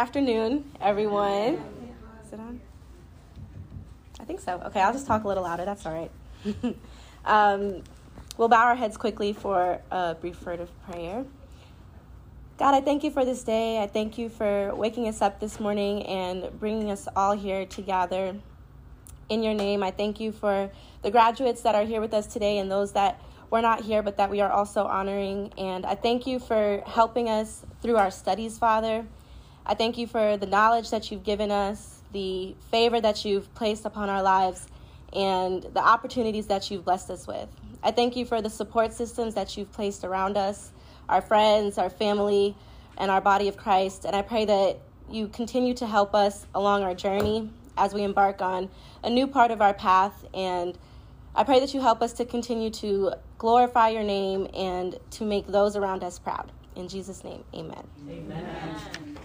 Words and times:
afternoon, 0.00 0.64
everyone. 0.80 1.60
Is 2.24 2.32
it 2.32 2.40
on? 2.40 2.58
I 4.18 4.24
think 4.24 4.40
so. 4.40 4.58
Okay, 4.64 4.80
I'll 4.80 4.94
just 4.94 5.06
talk 5.06 5.24
a 5.24 5.28
little 5.28 5.42
louder. 5.42 5.66
That's 5.66 5.84
all 5.84 5.92
right. 5.92 6.10
um, 7.26 7.82
we'll 8.38 8.48
bow 8.48 8.64
our 8.64 8.76
heads 8.76 8.96
quickly 8.96 9.34
for 9.34 9.78
a 9.90 10.14
brief 10.14 10.40
word 10.46 10.60
of 10.60 10.70
prayer. 10.84 11.26
God, 12.56 12.72
I 12.72 12.80
thank 12.80 13.04
you 13.04 13.10
for 13.10 13.26
this 13.26 13.42
day. 13.42 13.82
I 13.82 13.86
thank 13.88 14.16
you 14.16 14.30
for 14.30 14.74
waking 14.74 15.06
us 15.06 15.20
up 15.20 15.38
this 15.38 15.60
morning 15.60 16.02
and 16.06 16.48
bringing 16.58 16.90
us 16.90 17.06
all 17.14 17.36
here 17.36 17.66
together 17.66 18.34
in 19.28 19.42
your 19.42 19.52
name. 19.52 19.82
I 19.82 19.90
thank 19.90 20.18
you 20.18 20.32
for 20.32 20.70
the 21.02 21.10
graduates 21.10 21.60
that 21.60 21.74
are 21.74 21.84
here 21.84 22.00
with 22.00 22.14
us 22.14 22.26
today 22.26 22.56
and 22.56 22.70
those 22.70 22.92
that 22.92 23.20
we're 23.50 23.60
not 23.60 23.82
here, 23.82 24.02
but 24.02 24.16
that 24.16 24.30
we 24.30 24.40
are 24.40 24.50
also 24.50 24.84
honoring. 24.86 25.52
And 25.58 25.84
I 25.84 25.94
thank 25.94 26.26
you 26.26 26.38
for 26.38 26.82
helping 26.86 27.28
us 27.28 27.66
through 27.82 27.98
our 27.98 28.10
studies, 28.10 28.56
Father. 28.56 29.04
I 29.70 29.74
thank 29.74 29.98
you 29.98 30.08
for 30.08 30.36
the 30.36 30.46
knowledge 30.46 30.90
that 30.90 31.12
you've 31.12 31.22
given 31.22 31.52
us, 31.52 32.00
the 32.12 32.56
favor 32.72 33.00
that 33.00 33.24
you've 33.24 33.54
placed 33.54 33.84
upon 33.84 34.08
our 34.08 34.20
lives, 34.20 34.66
and 35.12 35.62
the 35.62 35.78
opportunities 35.78 36.48
that 36.48 36.72
you've 36.72 36.84
blessed 36.84 37.08
us 37.08 37.28
with. 37.28 37.48
I 37.80 37.92
thank 37.92 38.16
you 38.16 38.24
for 38.24 38.42
the 38.42 38.50
support 38.50 38.92
systems 38.92 39.34
that 39.34 39.56
you've 39.56 39.70
placed 39.70 40.02
around 40.02 40.36
us, 40.36 40.72
our 41.08 41.20
friends, 41.22 41.78
our 41.78 41.88
family, 41.88 42.56
and 42.98 43.12
our 43.12 43.20
body 43.20 43.46
of 43.46 43.56
Christ. 43.56 44.04
And 44.04 44.16
I 44.16 44.22
pray 44.22 44.44
that 44.44 44.80
you 45.08 45.28
continue 45.28 45.74
to 45.74 45.86
help 45.86 46.16
us 46.16 46.48
along 46.52 46.82
our 46.82 46.94
journey 46.94 47.48
as 47.78 47.94
we 47.94 48.02
embark 48.02 48.42
on 48.42 48.70
a 49.04 49.08
new 49.08 49.28
part 49.28 49.52
of 49.52 49.62
our 49.62 49.72
path. 49.72 50.26
And 50.34 50.76
I 51.36 51.44
pray 51.44 51.60
that 51.60 51.72
you 51.72 51.80
help 51.80 52.02
us 52.02 52.12
to 52.14 52.24
continue 52.24 52.70
to 52.70 53.12
glorify 53.38 53.90
your 53.90 54.02
name 54.02 54.48
and 54.52 54.98
to 55.12 55.24
make 55.24 55.46
those 55.46 55.76
around 55.76 56.02
us 56.02 56.18
proud. 56.18 56.50
In 56.74 56.88
Jesus' 56.88 57.22
name, 57.22 57.44
amen. 57.54 57.86
Amen. 58.08 59.16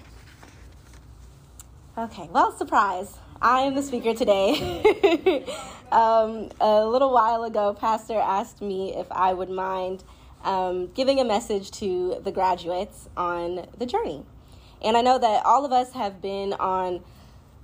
Okay, 1.97 2.27
well, 2.29 2.51
surprise. 2.51 3.19
I 3.41 3.61
am 3.61 3.73
the 3.73 3.81
speaker 3.81 4.13
today. 4.13 5.45
um, 5.93 6.49
a 6.59 6.85
little 6.85 7.13
while 7.13 7.45
ago, 7.45 7.73
Pastor 7.73 8.19
asked 8.19 8.61
me 8.61 8.93
if 8.93 9.09
I 9.09 9.31
would 9.31 9.49
mind 9.49 10.03
um, 10.43 10.87
giving 10.87 11.21
a 11.21 11.23
message 11.23 11.71
to 11.79 12.19
the 12.21 12.33
graduates 12.33 13.07
on 13.15 13.67
the 13.77 13.85
journey. 13.85 14.25
And 14.83 14.97
I 14.97 15.01
know 15.01 15.17
that 15.17 15.45
all 15.45 15.63
of 15.63 15.71
us 15.71 15.93
have 15.93 16.21
been 16.21 16.51
on 16.51 17.01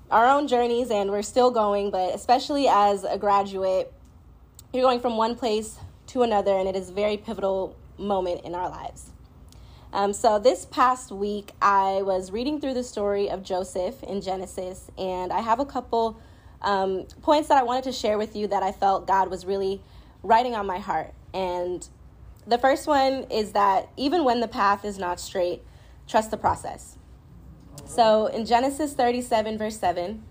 our 0.09 0.25
own 0.25 0.47
journeys 0.47 0.91
and 0.91 1.09
we're 1.09 1.23
still 1.23 1.52
going, 1.52 1.91
but 1.91 2.15
especially 2.15 2.69
as 2.69 3.03
a 3.03 3.17
graduate, 3.17 3.91
you're 4.71 4.83
going 4.83 5.02
from 5.02 5.17
one 5.17 5.35
place 5.35 5.77
to 6.07 6.21
another, 6.21 6.57
and 6.57 6.69
it 6.69 6.77
is 6.77 6.89
a 6.89 6.93
very 6.93 7.17
pivotal 7.17 7.75
moment 7.97 8.45
in 8.45 8.55
our 8.55 8.69
lives. 8.69 9.11
Um, 9.94 10.14
so, 10.14 10.39
this 10.39 10.66
past 10.66 11.11
week, 11.11 11.52
I 11.61 12.02
was 12.03 12.31
reading 12.31 12.61
through 12.61 12.75
the 12.75 12.84
story 12.84 13.30
of 13.30 13.44
Joseph 13.44 14.02
in 14.03 14.22
Genesis, 14.22 14.89
and 14.98 15.33
I 15.33 15.42
have 15.42 15.59
a 15.59 15.66
couple 15.66 16.17
um, 16.61 17.08
points 17.22 17.50
that 17.50 17.58
I 17.58 17.64
wanted 17.64 17.83
to 17.86 17.92
share 17.92 18.17
with 18.17 18.33
you 18.36 18.48
that 18.48 18.64
I 18.64 18.72
felt 18.72 19.06
God 19.06 19.30
was 19.30 19.45
really 19.45 19.81
writing 20.23 20.56
on 20.56 20.66
my 20.66 20.80
heart. 20.80 21.14
And 21.33 21.86
the 22.48 22.58
first 22.58 22.88
one 22.88 23.25
is 23.30 23.52
that 23.52 23.89
even 23.98 24.23
when 24.23 24.39
the 24.39 24.48
path 24.48 24.86
is 24.86 24.98
not 24.98 25.20
straight, 25.20 25.61
trust 26.08 26.31
the 26.31 26.38
process. 26.38 26.98
So, 27.86 28.28
in 28.28 28.45
Genesis 28.45 28.94
37, 28.94 29.58
verse 29.58 29.78
7, 29.78 30.23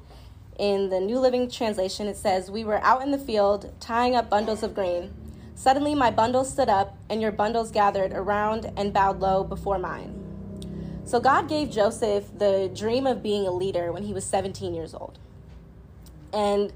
in 0.58 0.88
the 0.88 1.00
New 1.00 1.18
Living 1.18 1.50
Translation, 1.50 2.06
it 2.06 2.16
says, 2.16 2.50
We 2.50 2.64
were 2.64 2.82
out 2.82 3.02
in 3.02 3.10
the 3.10 3.18
field 3.18 3.74
tying 3.78 4.14
up 4.14 4.30
bundles 4.30 4.62
of 4.62 4.74
grain. 4.74 5.12
Suddenly 5.60 5.94
my 5.94 6.10
bundles 6.10 6.50
stood 6.50 6.70
up, 6.70 6.96
and 7.10 7.20
your 7.20 7.32
bundles 7.32 7.70
gathered 7.70 8.14
around 8.14 8.72
and 8.78 8.94
bowed 8.94 9.20
low 9.20 9.44
before 9.44 9.78
mine. 9.78 10.14
So 11.04 11.20
God 11.20 11.50
gave 11.50 11.70
Joseph 11.70 12.24
the 12.34 12.70
dream 12.74 13.06
of 13.06 13.22
being 13.22 13.46
a 13.46 13.50
leader 13.50 13.92
when 13.92 14.04
he 14.04 14.14
was 14.14 14.24
17 14.24 14.74
years 14.74 14.94
old. 14.94 15.18
And 16.32 16.72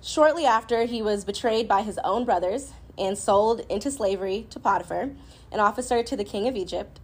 shortly 0.00 0.46
after, 0.46 0.84
he 0.86 1.02
was 1.02 1.26
betrayed 1.26 1.68
by 1.68 1.82
his 1.82 1.98
own 2.04 2.24
brothers 2.24 2.72
and 2.96 3.18
sold 3.18 3.66
into 3.68 3.90
slavery 3.90 4.46
to 4.48 4.58
Potiphar, 4.58 5.10
an 5.52 5.60
officer 5.60 6.02
to 6.02 6.16
the 6.16 6.24
king 6.24 6.48
of 6.48 6.56
Egypt. 6.56 7.00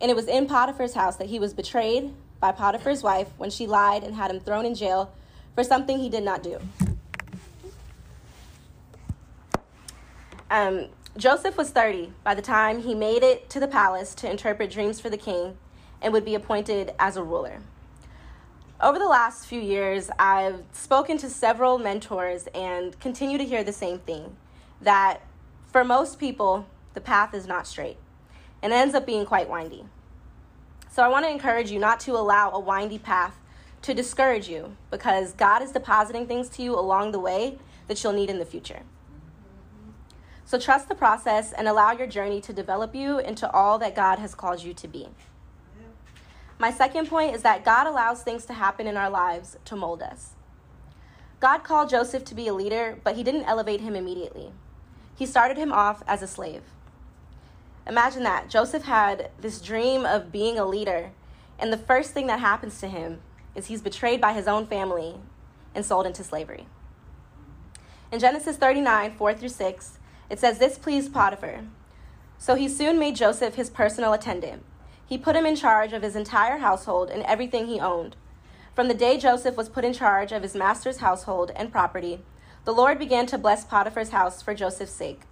And 0.00 0.12
it 0.12 0.14
was 0.14 0.28
in 0.28 0.46
Potiphar's 0.46 0.94
house 0.94 1.16
that 1.16 1.26
he 1.26 1.40
was 1.40 1.54
betrayed 1.54 2.14
by 2.38 2.52
Potiphar's 2.52 3.02
wife 3.02 3.32
when 3.36 3.50
she 3.50 3.66
lied 3.66 4.04
and 4.04 4.14
had 4.14 4.30
him 4.30 4.38
thrown 4.38 4.64
in 4.64 4.76
jail 4.76 5.12
for 5.56 5.64
something 5.64 5.98
he 5.98 6.08
did 6.08 6.22
not 6.22 6.44
do. 6.44 6.60
Um, 10.50 10.86
Joseph 11.16 11.56
was 11.56 11.70
30 11.70 12.12
by 12.24 12.34
the 12.34 12.42
time 12.42 12.82
he 12.82 12.94
made 12.94 13.22
it 13.22 13.50
to 13.50 13.60
the 13.60 13.68
palace 13.68 14.14
to 14.16 14.30
interpret 14.30 14.70
dreams 14.70 15.00
for 15.00 15.10
the 15.10 15.16
king 15.16 15.58
and 16.00 16.12
would 16.12 16.24
be 16.24 16.34
appointed 16.34 16.94
as 16.98 17.16
a 17.16 17.22
ruler. 17.22 17.60
Over 18.80 18.98
the 18.98 19.08
last 19.08 19.46
few 19.46 19.60
years, 19.60 20.10
I've 20.18 20.62
spoken 20.72 21.18
to 21.18 21.28
several 21.28 21.78
mentors 21.78 22.46
and 22.54 22.98
continue 23.00 23.36
to 23.36 23.44
hear 23.44 23.64
the 23.64 23.72
same 23.72 23.98
thing 23.98 24.36
that 24.80 25.20
for 25.66 25.84
most 25.84 26.18
people, 26.18 26.66
the 26.94 27.00
path 27.00 27.34
is 27.34 27.46
not 27.46 27.66
straight 27.66 27.96
and 28.62 28.72
ends 28.72 28.94
up 28.94 29.04
being 29.04 29.26
quite 29.26 29.50
windy. 29.50 29.84
So 30.90 31.02
I 31.02 31.08
want 31.08 31.26
to 31.26 31.30
encourage 31.30 31.70
you 31.70 31.78
not 31.78 32.00
to 32.00 32.12
allow 32.12 32.52
a 32.52 32.60
windy 32.60 32.98
path 32.98 33.34
to 33.82 33.92
discourage 33.92 34.48
you 34.48 34.76
because 34.90 35.32
God 35.32 35.62
is 35.62 35.72
depositing 35.72 36.26
things 36.26 36.48
to 36.50 36.62
you 36.62 36.78
along 36.78 37.12
the 37.12 37.20
way 37.20 37.58
that 37.88 38.02
you'll 38.02 38.12
need 38.12 38.30
in 38.30 38.38
the 38.38 38.44
future. 38.44 38.82
So 40.48 40.58
trust 40.58 40.88
the 40.88 40.94
process 40.94 41.52
and 41.52 41.68
allow 41.68 41.92
your 41.92 42.06
journey 42.06 42.40
to 42.40 42.54
develop 42.54 42.94
you 42.94 43.18
into 43.18 43.50
all 43.50 43.78
that 43.80 43.94
God 43.94 44.18
has 44.18 44.34
called 44.34 44.62
you 44.62 44.72
to 44.72 44.88
be. 44.88 45.08
My 46.58 46.70
second 46.70 47.06
point 47.06 47.34
is 47.34 47.42
that 47.42 47.66
God 47.66 47.86
allows 47.86 48.22
things 48.22 48.46
to 48.46 48.54
happen 48.54 48.86
in 48.86 48.96
our 48.96 49.10
lives 49.10 49.58
to 49.66 49.76
mold 49.76 50.00
us. 50.00 50.30
God 51.38 51.64
called 51.64 51.90
Joseph 51.90 52.24
to 52.24 52.34
be 52.34 52.48
a 52.48 52.54
leader, 52.54 52.96
but 53.04 53.14
he 53.14 53.22
didn't 53.22 53.44
elevate 53.44 53.82
him 53.82 53.94
immediately. 53.94 54.52
He 55.14 55.26
started 55.26 55.58
him 55.58 55.70
off 55.70 56.02
as 56.06 56.22
a 56.22 56.26
slave. 56.26 56.62
Imagine 57.86 58.22
that. 58.22 58.48
Joseph 58.48 58.84
had 58.84 59.30
this 59.38 59.60
dream 59.60 60.06
of 60.06 60.32
being 60.32 60.58
a 60.58 60.64
leader, 60.64 61.10
and 61.58 61.70
the 61.70 61.76
first 61.76 62.12
thing 62.12 62.26
that 62.28 62.40
happens 62.40 62.80
to 62.80 62.88
him 62.88 63.20
is 63.54 63.66
he's 63.66 63.82
betrayed 63.82 64.18
by 64.22 64.32
his 64.32 64.48
own 64.48 64.66
family 64.66 65.16
and 65.74 65.84
sold 65.84 66.06
into 66.06 66.24
slavery. 66.24 66.66
In 68.10 68.18
Genesis 68.18 68.56
39, 68.56 69.14
4 69.14 69.34
through 69.34 69.50
6, 69.50 69.97
it 70.30 70.38
says, 70.38 70.58
This 70.58 70.78
pleased 70.78 71.12
Potiphar. 71.12 71.64
So 72.38 72.54
he 72.54 72.68
soon 72.68 72.98
made 72.98 73.16
Joseph 73.16 73.56
his 73.56 73.70
personal 73.70 74.12
attendant. 74.12 74.64
He 75.06 75.18
put 75.18 75.36
him 75.36 75.46
in 75.46 75.56
charge 75.56 75.92
of 75.92 76.02
his 76.02 76.14
entire 76.14 76.58
household 76.58 77.10
and 77.10 77.22
everything 77.22 77.66
he 77.66 77.80
owned. 77.80 78.14
From 78.74 78.88
the 78.88 78.94
day 78.94 79.18
Joseph 79.18 79.56
was 79.56 79.68
put 79.68 79.84
in 79.84 79.92
charge 79.92 80.30
of 80.30 80.42
his 80.42 80.54
master's 80.54 80.98
household 80.98 81.50
and 81.56 81.72
property, 81.72 82.20
the 82.64 82.74
Lord 82.74 82.98
began 82.98 83.26
to 83.26 83.38
bless 83.38 83.64
Potiphar's 83.64 84.10
house 84.10 84.42
for 84.42 84.54
Joseph's 84.54 84.92
sake. 84.92 85.22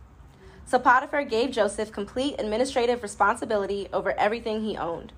So 0.65 0.79
Potiphar 0.79 1.23
gave 1.25 1.53
Joseph 1.53 1.93
complete 1.93 2.35
administrative 2.41 3.03
responsibility 3.03 3.89
over 3.93 4.19
everything 4.19 4.63
he 4.63 4.77
owned. 4.77 5.13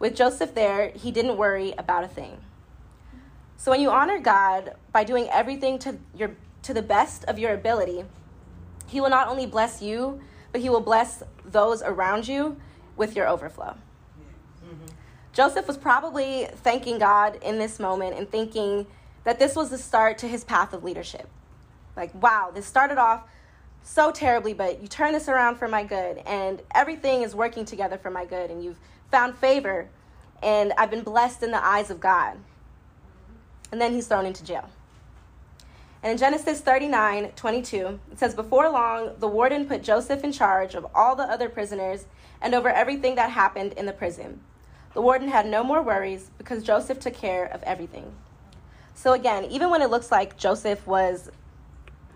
With 0.00 0.16
Joseph 0.16 0.54
there, 0.54 0.88
he 0.88 1.12
didn't 1.12 1.36
worry 1.36 1.72
about 1.78 2.02
a 2.02 2.08
thing. 2.08 2.38
So 3.56 3.70
when 3.70 3.80
you 3.80 3.90
honor 3.90 4.18
God 4.18 4.74
by 4.90 5.04
doing 5.04 5.28
everything 5.30 5.78
to 5.80 5.98
your 6.16 6.32
to 6.62 6.74
the 6.74 6.82
best 6.82 7.24
of 7.26 7.38
your 7.38 7.54
ability, 7.54 8.04
he 8.92 9.00
will 9.00 9.10
not 9.10 9.26
only 9.26 9.46
bless 9.46 9.80
you, 9.80 10.20
but 10.52 10.60
he 10.60 10.68
will 10.68 10.80
bless 10.80 11.22
those 11.46 11.80
around 11.82 12.28
you 12.28 12.58
with 12.94 13.16
your 13.16 13.26
overflow. 13.26 13.74
Mm-hmm. 14.62 14.86
Joseph 15.32 15.66
was 15.66 15.78
probably 15.78 16.46
thanking 16.56 16.98
God 16.98 17.38
in 17.42 17.58
this 17.58 17.80
moment 17.80 18.18
and 18.18 18.30
thinking 18.30 18.86
that 19.24 19.38
this 19.38 19.56
was 19.56 19.70
the 19.70 19.78
start 19.78 20.18
to 20.18 20.28
his 20.28 20.44
path 20.44 20.74
of 20.74 20.84
leadership. 20.84 21.26
Like, 21.96 22.14
wow, 22.22 22.50
this 22.52 22.66
started 22.66 22.98
off 22.98 23.22
so 23.82 24.12
terribly, 24.12 24.52
but 24.52 24.82
you 24.82 24.88
turn 24.88 25.12
this 25.12 25.26
around 25.26 25.56
for 25.56 25.68
my 25.68 25.84
good, 25.84 26.18
and 26.26 26.60
everything 26.74 27.22
is 27.22 27.34
working 27.34 27.64
together 27.64 27.96
for 27.96 28.10
my 28.10 28.26
good, 28.26 28.50
and 28.50 28.62
you've 28.62 28.78
found 29.10 29.38
favor, 29.38 29.88
and 30.42 30.74
I've 30.76 30.90
been 30.90 31.02
blessed 31.02 31.42
in 31.42 31.50
the 31.50 31.64
eyes 31.64 31.90
of 31.90 31.98
God. 31.98 32.36
And 33.70 33.80
then 33.80 33.94
he's 33.94 34.06
thrown 34.06 34.26
into 34.26 34.44
jail. 34.44 34.68
And 36.02 36.10
in 36.10 36.18
Genesis 36.18 36.60
39 36.60 37.32
22, 37.36 38.00
it 38.10 38.18
says, 38.18 38.34
Before 38.34 38.68
long, 38.68 39.12
the 39.18 39.28
warden 39.28 39.66
put 39.66 39.82
Joseph 39.82 40.24
in 40.24 40.32
charge 40.32 40.74
of 40.74 40.86
all 40.94 41.14
the 41.14 41.22
other 41.22 41.48
prisoners 41.48 42.06
and 42.40 42.54
over 42.54 42.68
everything 42.68 43.14
that 43.14 43.30
happened 43.30 43.74
in 43.74 43.86
the 43.86 43.92
prison. 43.92 44.40
The 44.94 45.00
warden 45.00 45.28
had 45.28 45.46
no 45.46 45.62
more 45.62 45.80
worries 45.80 46.30
because 46.38 46.64
Joseph 46.64 46.98
took 46.98 47.14
care 47.14 47.44
of 47.46 47.62
everything. 47.62 48.12
So, 48.94 49.12
again, 49.12 49.44
even 49.44 49.70
when 49.70 49.80
it 49.80 49.90
looks 49.90 50.10
like 50.10 50.36
Joseph 50.36 50.86
was 50.86 51.30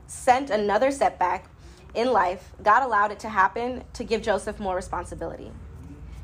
sent 0.07 0.51
another 0.51 0.91
setback 0.91 1.49
in 1.95 2.13
life, 2.13 2.53
God 2.63 2.83
allowed 2.83 3.13
it 3.13 3.21
to 3.21 3.29
happen 3.29 3.85
to 3.95 4.05
give 4.05 4.21
Joseph 4.21 4.61
more 4.61 4.77
responsibility. 4.77 5.51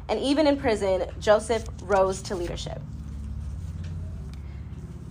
And 0.08 0.20
even 0.20 0.46
in 0.46 0.58
prison, 0.58 1.06
Joseph 1.20 1.64
rose 1.82 2.20
to 2.22 2.34
leadership. 2.34 2.80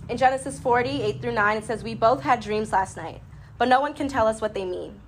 In 0.08 0.16
Genesis 0.16 0.58
40, 0.58 1.02
8 1.02 1.22
through 1.22 1.32
9, 1.32 1.56
it 1.58 1.64
says, 1.64 1.84
We 1.84 1.94
both 1.94 2.22
had 2.22 2.40
dreams 2.40 2.72
last 2.72 2.96
night, 2.96 3.22
but 3.56 3.68
no 3.68 3.80
one 3.80 3.94
can 3.94 4.08
tell 4.08 4.26
us 4.26 4.40
what 4.40 4.52
they 4.52 4.64
mean. 4.64 5.00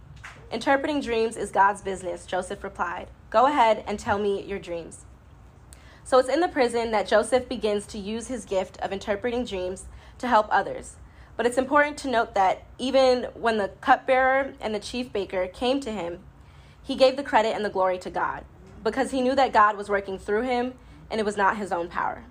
Interpreting 0.53 1.01
dreams 1.01 1.37
is 1.37 1.51
God's 1.51 1.83
business, 1.83 2.27
Joseph 2.27 2.63
replied. 2.63 3.09
Go 3.29 3.47
ahead 3.47 3.83
and 3.89 3.99
tell 3.99 4.21
me 4.21 4.45
your 4.45 4.61
dreams. 4.61 5.05
So 6.05 6.19
it's 6.19 6.29
in 6.29 6.39
the 6.39 6.49
prison 6.49 6.93
that 6.93 7.09
Joseph 7.09 7.49
begins 7.49 7.87
to 7.87 7.99
use 7.99 8.29
his 8.29 8.45
gift 8.45 8.79
of 8.79 8.93
interpreting 8.93 9.45
dreams 9.45 9.87
to 10.19 10.29
help 10.29 10.47
others. 10.51 10.95
But 11.37 11.45
it's 11.45 11.59
important 11.59 11.99
to 11.99 12.11
note 12.11 12.35
that 12.35 12.63
even 12.79 13.25
when 13.35 13.59
the 13.59 13.73
cupbearer 13.81 14.55
and 14.61 14.73
the 14.73 14.79
chief 14.79 15.13
baker 15.13 15.49
came 15.49 15.81
to 15.81 15.91
him, 15.91 16.21
he 16.83 16.95
gave 16.95 17.17
the 17.17 17.25
credit 17.25 17.57
and 17.57 17.65
the 17.65 17.71
glory 17.71 17.99
to 17.99 18.11
God 18.11 18.45
because 18.85 19.11
he 19.11 19.23
knew 19.23 19.35
that 19.35 19.53
God 19.53 19.77
was 19.77 19.89
working 19.89 20.19
through 20.19 20.43
him 20.43 20.75
and 21.11 21.19
it 21.19 21.25
was 21.25 21.37
not 21.37 21.57
his 21.57 21.73
own 21.73 21.89
power. 21.89 22.25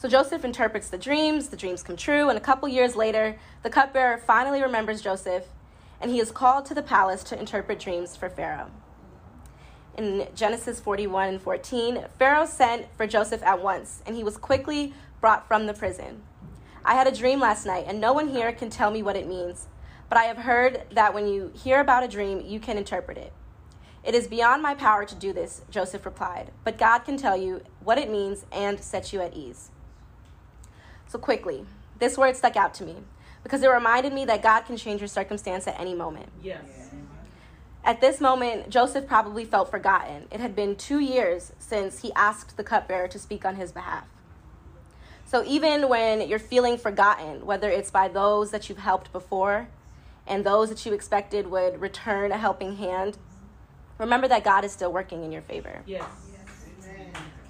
So 0.00 0.08
Joseph 0.08 0.46
interprets 0.46 0.88
the 0.88 0.96
dreams, 0.96 1.48
the 1.48 1.58
dreams 1.58 1.82
come 1.82 1.94
true, 1.94 2.30
and 2.30 2.38
a 2.38 2.40
couple 2.40 2.66
years 2.70 2.96
later, 2.96 3.38
the 3.62 3.68
cupbearer 3.68 4.16
finally 4.16 4.62
remembers 4.62 5.02
Joseph 5.02 5.44
and 6.00 6.10
he 6.10 6.18
is 6.18 6.30
called 6.30 6.64
to 6.64 6.74
the 6.74 6.82
palace 6.82 7.22
to 7.24 7.38
interpret 7.38 7.78
dreams 7.78 8.16
for 8.16 8.30
Pharaoh. 8.30 8.70
In 9.98 10.26
Genesis 10.34 10.80
41 10.80 11.28
and 11.28 11.42
14, 11.42 12.06
Pharaoh 12.18 12.46
sent 12.46 12.86
for 12.96 13.06
Joseph 13.06 13.42
at 13.42 13.62
once, 13.62 14.02
and 14.06 14.16
he 14.16 14.24
was 14.24 14.38
quickly 14.38 14.94
brought 15.20 15.46
from 15.46 15.66
the 15.66 15.74
prison. 15.74 16.22
I 16.82 16.94
had 16.94 17.06
a 17.06 17.14
dream 17.14 17.38
last 17.38 17.66
night, 17.66 17.84
and 17.86 18.00
no 18.00 18.14
one 18.14 18.28
here 18.28 18.52
can 18.52 18.70
tell 18.70 18.90
me 18.90 19.02
what 19.02 19.16
it 19.16 19.28
means. 19.28 19.66
But 20.08 20.16
I 20.16 20.24
have 20.24 20.38
heard 20.38 20.84
that 20.92 21.12
when 21.12 21.28
you 21.28 21.52
hear 21.54 21.78
about 21.78 22.04
a 22.04 22.08
dream, 22.08 22.40
you 22.40 22.58
can 22.58 22.78
interpret 22.78 23.18
it. 23.18 23.34
It 24.02 24.14
is 24.14 24.28
beyond 24.28 24.62
my 24.62 24.74
power 24.74 25.04
to 25.04 25.14
do 25.14 25.34
this, 25.34 25.60
Joseph 25.68 26.06
replied, 26.06 26.52
but 26.64 26.78
God 26.78 27.00
can 27.00 27.18
tell 27.18 27.36
you 27.36 27.60
what 27.84 27.98
it 27.98 28.10
means 28.10 28.46
and 28.50 28.80
set 28.80 29.12
you 29.12 29.20
at 29.20 29.34
ease. 29.34 29.72
So, 31.10 31.18
quickly, 31.18 31.66
this 31.98 32.16
word 32.16 32.36
stuck 32.36 32.56
out 32.56 32.72
to 32.74 32.84
me 32.84 32.94
because 33.42 33.64
it 33.64 33.68
reminded 33.68 34.12
me 34.12 34.24
that 34.26 34.44
God 34.44 34.60
can 34.60 34.76
change 34.76 35.00
your 35.00 35.08
circumstance 35.08 35.66
at 35.66 35.78
any 35.80 35.92
moment. 35.92 36.28
Yes. 36.40 36.62
At 37.82 38.00
this 38.00 38.20
moment, 38.20 38.70
Joseph 38.70 39.08
probably 39.08 39.44
felt 39.44 39.72
forgotten. 39.72 40.28
It 40.30 40.38
had 40.38 40.54
been 40.54 40.76
two 40.76 41.00
years 41.00 41.52
since 41.58 42.02
he 42.02 42.12
asked 42.12 42.56
the 42.56 42.62
cupbearer 42.62 43.08
to 43.08 43.18
speak 43.18 43.44
on 43.44 43.56
his 43.56 43.72
behalf. 43.72 44.04
So 45.26 45.42
even 45.44 45.88
when 45.88 46.28
you're 46.28 46.38
feeling 46.38 46.78
forgotten, 46.78 47.44
whether 47.44 47.68
it's 47.68 47.90
by 47.90 48.06
those 48.06 48.52
that 48.52 48.68
you've 48.68 48.78
helped 48.78 49.10
before 49.10 49.66
and 50.28 50.46
those 50.46 50.68
that 50.68 50.86
you 50.86 50.92
expected 50.92 51.50
would 51.50 51.80
return 51.80 52.30
a 52.30 52.38
helping 52.38 52.76
hand, 52.76 53.18
remember 53.98 54.28
that 54.28 54.44
God 54.44 54.64
is 54.64 54.70
still 54.70 54.92
working 54.92 55.24
in 55.24 55.32
your 55.32 55.42
favor. 55.42 55.82
Yes. 55.86 56.04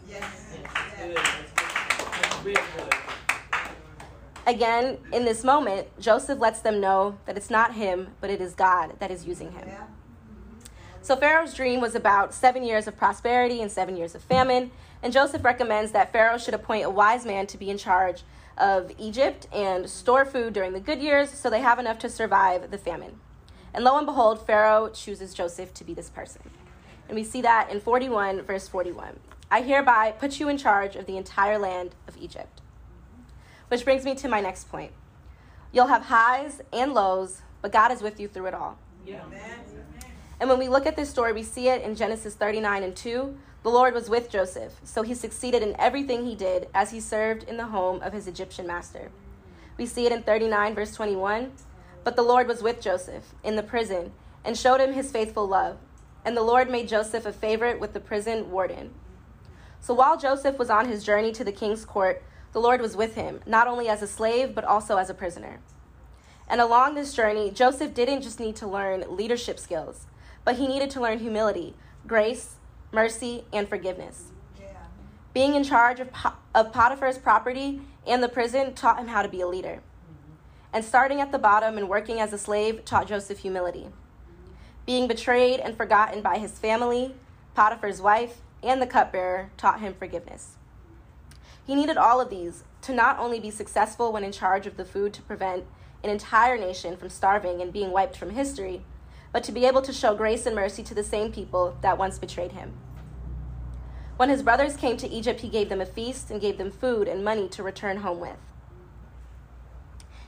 Yes. 0.09 0.51
Again, 4.51 4.99
in 5.13 5.25
this 5.25 5.45
moment, 5.45 5.87
Joseph 6.01 6.41
lets 6.41 6.59
them 6.59 6.81
know 6.81 7.17
that 7.25 7.37
it's 7.37 7.51
not 7.51 7.75
him, 7.75 8.09
but 8.21 8.31
it 8.31 8.41
is 8.41 8.53
God 8.53 8.99
that 8.99 9.13
is 9.13 9.25
using 9.25 9.53
him. 9.53 9.69
So 11.03 11.15
Pharaoh's 11.15 11.55
dream 11.55 11.81
was 11.81 11.95
about 11.95 12.35
seven 12.35 12.65
years 12.65 12.89
of 12.89 12.97
prosperity 12.97 13.63
and 13.63 13.71
seven 13.71 13.97
years 13.97 14.17
of 14.17 14.25
famine. 14.25 14.73
And 15.05 15.13
Joseph 15.13 15.45
recommends 15.45 15.93
that 15.93 16.13
Pharaoh 16.13 16.37
should 16.37 16.55
appoint 16.55 16.85
a 16.85 16.91
wise 16.91 17.25
man 17.25 17.47
to 17.47 17.59
be 17.59 17.71
in 17.71 17.79
charge 17.79 18.25
of 18.59 18.91
Egypt 18.99 19.47
and 19.53 19.89
store 19.89 20.25
food 20.25 20.53
during 20.53 20.73
the 20.73 20.81
good 20.81 21.01
years 21.01 21.31
so 21.31 21.49
they 21.49 21.61
have 21.61 21.79
enough 21.79 22.01
to 22.01 22.11
survive 22.11 22.73
the 22.73 22.79
famine. 22.79 23.21
And 23.73 23.85
lo 23.85 23.99
and 23.99 24.05
behold, 24.05 24.45
Pharaoh 24.45 24.91
chooses 24.93 25.33
Joseph 25.33 25.73
to 25.75 25.85
be 25.85 25.95
this 25.95 26.11
person. 26.11 26.43
And 27.09 27.15
we 27.15 27.23
see 27.23 27.43
that 27.43 27.71
in 27.71 27.81
41, 27.81 28.43
verse 28.43 28.67
41. 28.67 29.21
I 29.49 29.63
hereby 29.63 30.11
put 30.11 30.41
you 30.41 30.49
in 30.49 30.59
charge 30.59 30.97
of 30.97 31.07
the 31.07 31.17
entire 31.17 31.57
land 31.57 31.95
of 32.09 32.17
Egypt. 32.17 32.61
Which 33.71 33.85
brings 33.85 34.05
me 34.05 34.17
to 34.17 34.29
my 34.29 34.41
next 34.41 34.69
point. 34.69 34.91
You'll 35.71 35.87
have 35.87 36.03
highs 36.03 36.61
and 36.73 36.93
lows, 36.93 37.43
but 37.63 37.71
God 37.71 37.93
is 37.93 38.03
with 38.03 38.19
you 38.19 38.27
through 38.27 38.47
it 38.47 38.55
all. 38.55 38.77
Yeah. 39.07 39.23
And 40.41 40.51
when 40.51 40.59
we 40.59 40.69
look 40.69 40.87
at 40.87 40.97
this 40.97 41.09
story, 41.09 41.33
we 41.33 41.45
see 41.45 41.69
it 41.69 41.81
in 41.83 41.95
Genesis 41.95 42.35
39 42.35 42.83
and 42.83 42.97
2. 42.97 43.39
The 43.63 43.69
Lord 43.71 43.95
was 43.95 44.11
with 44.11 44.29
Joseph, 44.29 44.73
so 44.83 45.03
he 45.03 45.15
succeeded 45.15 45.63
in 45.63 45.77
everything 45.79 46.27
he 46.27 46.35
did 46.35 46.67
as 46.75 46.91
he 46.91 46.99
served 46.99 47.45
in 47.45 47.59
the 47.59 47.67
home 47.67 48.03
of 48.03 48.13
his 48.13 48.27
Egyptian 48.27 48.67
master. 48.67 49.13
We 49.77 49.87
see 49.87 50.05
it 50.05 50.11
in 50.11 50.25
39, 50.25 50.75
verse 50.75 50.93
21. 50.93 51.53
But 52.03 52.17
the 52.17 52.23
Lord 52.23 52.49
was 52.49 52.65
with 52.65 52.81
Joseph 52.81 53.35
in 53.45 53.55
the 53.55 53.63
prison 53.63 54.11
and 54.45 54.59
showed 54.59 54.81
him 54.81 54.95
his 54.95 55.13
faithful 55.13 55.47
love. 55.47 55.77
And 56.25 56.37
the 56.37 56.43
Lord 56.43 56.69
made 56.69 56.89
Joseph 56.89 57.25
a 57.25 57.33
favorite 57.33 57.79
with 57.79 57.93
the 57.93 58.01
prison 58.01 58.51
warden. 58.51 58.95
So 59.81 59.95
while 59.95 60.19
Joseph 60.19 60.59
was 60.59 60.71
on 60.71 60.89
his 60.89 61.05
journey 61.05 61.31
to 61.33 61.45
the 61.45 61.53
king's 61.53 61.85
court, 61.85 62.23
the 62.53 62.61
Lord 62.61 62.81
was 62.81 62.97
with 62.97 63.15
him, 63.15 63.41
not 63.47 63.69
only 63.69 63.89
as 63.89 64.03
a 64.03 64.07
slave, 64.07 64.55
but 64.55 64.65
also 64.65 64.97
as 64.97 65.09
a 65.09 65.15
prisoner. 65.15 65.61
And 66.49 66.61
along 66.61 66.95
this 66.95 67.15
journey, 67.15 67.51
Joseph 67.51 67.95
didn't 67.95 68.23
just 68.23 68.41
need 68.41 68.57
to 68.57 68.67
learn 68.67 69.05
leadership 69.09 69.59
skills, 69.59 70.07
but 70.45 70.57
he 70.57 70.67
needed 70.67 70.91
to 70.91 71.01
learn 71.01 71.21
humility, 71.21 71.75
grace, 72.07 72.57
mercy, 72.93 73.45
and 73.53 73.69
forgiveness. 73.69 74.33
Being 75.33 75.55
in 75.55 75.63
charge 75.63 76.01
of, 76.01 76.09
of 76.55 76.73
Potiphar's 76.73 77.19
property 77.19 77.83
and 78.05 78.21
the 78.21 78.29
prison 78.29 78.75
taught 78.75 78.99
him 78.99 79.07
how 79.07 79.23
to 79.23 79.29
be 79.29 79.41
a 79.41 79.47
leader. 79.47 79.81
And 80.73 80.85
starting 80.85 81.21
at 81.21 81.31
the 81.31 81.39
bottom 81.39 81.79
and 81.79 81.89
working 81.89 82.21
as 82.21 82.33
a 82.33 82.39
slave 82.39 82.85
taught 82.85 83.07
Joseph 83.07 83.39
humility. 83.39 83.87
Being 84.87 85.07
betrayed 85.07 85.61
and 85.61 85.77
forgotten 85.77 86.21
by 86.21 86.39
his 86.39 86.59
family, 86.59 87.15
Potiphar's 87.55 88.03
wife, 88.03 88.41
and 88.63 88.83
the 88.83 88.87
cupbearer 88.87 89.51
taught 89.57 89.81
him 89.81 89.95
forgiveness. 89.95 90.57
He 91.71 91.77
needed 91.77 91.97
all 91.97 92.21
of 92.21 92.31
these 92.31 92.65
to 92.83 92.93
not 92.93 93.21
only 93.21 93.39
be 93.39 93.53
successful 93.53 94.11
when 94.11 94.25
in 94.25 94.33
charge 94.33 94.67
of 94.67 94.77
the 94.77 94.85
food 94.85 95.15
to 95.15 95.23
prevent 95.23 95.67
an 96.03 96.11
entire 96.11 96.59
nation 96.59 96.97
from 96.97 97.11
starving 97.11 97.63
and 97.63 97.73
being 97.73 97.93
wiped 97.93 98.17
from 98.17 98.31
history, 98.31 98.83
but 99.33 99.45
to 99.45 99.53
be 99.53 99.65
able 99.65 99.81
to 99.83 99.93
show 99.93 100.17
grace 100.17 100.47
and 100.47 100.57
mercy 100.57 100.83
to 100.83 100.97
the 100.97 101.05
same 101.05 101.31
people 101.31 101.77
that 101.81 101.97
once 101.97 102.19
betrayed 102.19 102.51
him. 102.51 102.73
When 104.17 104.31
his 104.31 104.43
brothers 104.43 104.77
came 104.77 104.97
to 104.97 105.09
Egypt, 105.09 105.43
he 105.43 105.49
gave 105.49 105.69
them 105.69 105.81
a 105.81 105.87
feast 105.87 106.29
and 106.29 106.41
gave 106.41 106.59
them 106.59 106.73
food 106.73 107.07
and 107.07 107.25
money 107.25 107.49
to 107.51 107.63
return 107.63 107.99
home 107.99 108.19
with. 108.19 108.41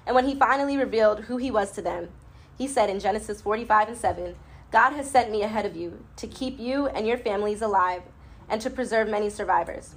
And 0.06 0.14
when 0.14 0.28
he 0.28 0.36
finally 0.36 0.76
revealed 0.76 1.24
who 1.24 1.38
he 1.38 1.50
was 1.50 1.72
to 1.72 1.82
them, 1.82 2.10
he 2.56 2.68
said 2.68 2.88
in 2.88 3.00
Genesis 3.00 3.42
45 3.42 3.88
and 3.88 3.98
7 3.98 4.36
God 4.70 4.92
has 4.92 5.10
sent 5.10 5.32
me 5.32 5.42
ahead 5.42 5.66
of 5.66 5.74
you 5.74 6.04
to 6.18 6.28
keep 6.28 6.60
you 6.60 6.86
and 6.86 7.04
your 7.04 7.18
families 7.18 7.62
alive 7.62 8.02
and 8.48 8.60
to 8.60 8.70
preserve 8.70 9.08
many 9.08 9.28
survivors. 9.28 9.96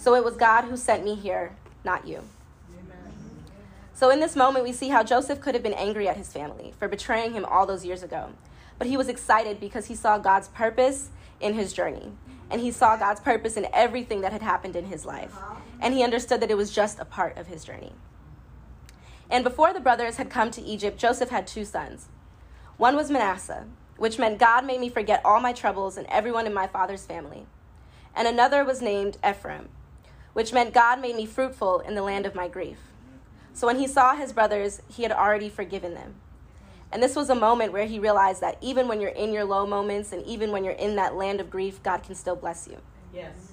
So 0.00 0.14
it 0.14 0.24
was 0.24 0.34
God 0.34 0.64
who 0.64 0.78
sent 0.78 1.04
me 1.04 1.14
here, 1.14 1.54
not 1.84 2.06
you. 2.06 2.22
So 3.92 4.08
in 4.08 4.18
this 4.18 4.34
moment, 4.34 4.64
we 4.64 4.72
see 4.72 4.88
how 4.88 5.02
Joseph 5.02 5.42
could 5.42 5.54
have 5.54 5.62
been 5.62 5.74
angry 5.74 6.08
at 6.08 6.16
his 6.16 6.32
family 6.32 6.72
for 6.78 6.88
betraying 6.88 7.34
him 7.34 7.44
all 7.44 7.66
those 7.66 7.84
years 7.84 8.02
ago. 8.02 8.30
But 8.78 8.86
he 8.86 8.96
was 8.96 9.08
excited 9.10 9.60
because 9.60 9.88
he 9.88 9.94
saw 9.94 10.16
God's 10.16 10.48
purpose 10.48 11.10
in 11.38 11.52
his 11.52 11.74
journey. 11.74 12.12
And 12.50 12.62
he 12.62 12.70
saw 12.70 12.96
God's 12.96 13.20
purpose 13.20 13.58
in 13.58 13.66
everything 13.74 14.22
that 14.22 14.32
had 14.32 14.40
happened 14.40 14.74
in 14.74 14.86
his 14.86 15.04
life. 15.04 15.36
And 15.80 15.92
he 15.92 16.02
understood 16.02 16.40
that 16.40 16.50
it 16.50 16.56
was 16.56 16.72
just 16.72 16.98
a 16.98 17.04
part 17.04 17.36
of 17.36 17.48
his 17.48 17.62
journey. 17.62 17.92
And 19.28 19.44
before 19.44 19.74
the 19.74 19.80
brothers 19.80 20.16
had 20.16 20.30
come 20.30 20.50
to 20.52 20.62
Egypt, 20.62 20.98
Joseph 20.98 21.28
had 21.28 21.46
two 21.46 21.66
sons. 21.66 22.08
One 22.78 22.96
was 22.96 23.10
Manasseh, 23.10 23.66
which 23.98 24.18
meant 24.18 24.38
God 24.38 24.64
made 24.64 24.80
me 24.80 24.88
forget 24.88 25.20
all 25.26 25.40
my 25.40 25.52
troubles 25.52 25.98
and 25.98 26.06
everyone 26.06 26.46
in 26.46 26.54
my 26.54 26.66
father's 26.66 27.04
family. 27.04 27.44
And 28.16 28.26
another 28.26 28.64
was 28.64 28.80
named 28.80 29.18
Ephraim, 29.22 29.68
which 30.32 30.52
meant 30.52 30.74
God 30.74 31.00
made 31.00 31.16
me 31.16 31.26
fruitful 31.26 31.80
in 31.80 31.94
the 31.94 32.02
land 32.02 32.26
of 32.26 32.34
my 32.34 32.48
grief. 32.48 32.78
So 33.52 33.66
when 33.66 33.78
he 33.78 33.86
saw 33.86 34.14
his 34.14 34.32
brothers, 34.32 34.80
he 34.88 35.02
had 35.02 35.12
already 35.12 35.48
forgiven 35.48 35.94
them. 35.94 36.14
And 36.92 37.02
this 37.02 37.14
was 37.14 37.30
a 37.30 37.34
moment 37.34 37.72
where 37.72 37.86
he 37.86 37.98
realized 37.98 38.40
that 38.40 38.58
even 38.60 38.88
when 38.88 39.00
you're 39.00 39.10
in 39.10 39.32
your 39.32 39.44
low 39.44 39.66
moments 39.66 40.12
and 40.12 40.24
even 40.26 40.50
when 40.50 40.64
you're 40.64 40.72
in 40.74 40.96
that 40.96 41.14
land 41.14 41.40
of 41.40 41.50
grief, 41.50 41.82
God 41.82 42.02
can 42.02 42.14
still 42.14 42.36
bless 42.36 42.66
you. 42.68 42.78
Yes. 43.14 43.52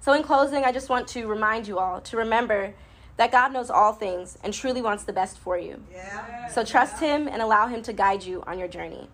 So, 0.00 0.12
in 0.12 0.22
closing, 0.22 0.64
I 0.64 0.72
just 0.72 0.88
want 0.88 1.08
to 1.08 1.26
remind 1.26 1.66
you 1.66 1.78
all 1.78 2.00
to 2.02 2.16
remember 2.16 2.74
that 3.16 3.30
God 3.30 3.52
knows 3.52 3.70
all 3.70 3.92
things 3.92 4.36
and 4.42 4.52
truly 4.52 4.82
wants 4.82 5.04
the 5.04 5.12
best 5.12 5.38
for 5.38 5.56
you. 5.56 5.82
Yeah. 5.90 6.48
So, 6.48 6.64
trust 6.64 7.00
Him 7.00 7.28
and 7.28 7.40
allow 7.40 7.68
Him 7.68 7.82
to 7.84 7.92
guide 7.92 8.24
you 8.24 8.42
on 8.46 8.58
your 8.58 8.68
journey. 8.68 9.08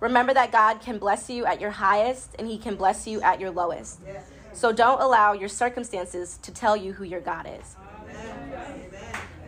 Remember 0.00 0.34
that 0.34 0.50
God 0.50 0.80
can 0.80 0.98
bless 0.98 1.30
you 1.30 1.44
at 1.44 1.60
your 1.60 1.70
highest 1.70 2.34
and 2.38 2.48
He 2.48 2.58
can 2.58 2.74
bless 2.74 3.06
you 3.06 3.20
at 3.20 3.38
your 3.38 3.50
lowest. 3.50 4.00
Yes. 4.04 4.24
So, 4.52 4.72
don't 4.72 5.00
allow 5.00 5.32
your 5.32 5.48
circumstances 5.48 6.38
to 6.42 6.52
tell 6.52 6.76
you 6.76 6.92
who 6.92 7.04
your 7.04 7.20
God 7.20 7.46
is. 7.46 7.76
Amen. 8.10 8.82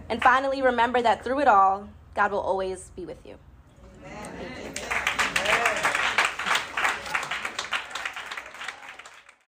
And 0.08 0.22
finally, 0.22 0.62
remember 0.62 1.02
that 1.02 1.24
through 1.24 1.40
it 1.40 1.48
all, 1.48 1.88
God 2.14 2.32
will 2.32 2.40
always 2.40 2.90
be 2.96 3.04
with 3.04 3.24
you. 3.24 3.36